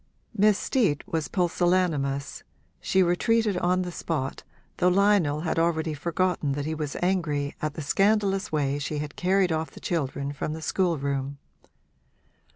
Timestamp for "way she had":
8.51-9.15